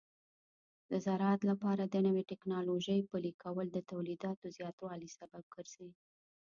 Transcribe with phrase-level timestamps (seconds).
[0.89, 5.89] د زراعت لپاره د نوې ټکنالوژۍ پلي کول د تولیداتو زیاتوالي سبب ګرځي.